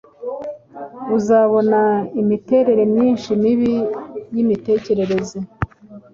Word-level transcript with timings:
uzabona 1.17 1.79
imiterere 2.21 2.83
myinshi 2.93 3.29
mibi 3.43 3.73
y’imitekerereze 4.33 5.37